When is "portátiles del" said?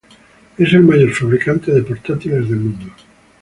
1.83-2.57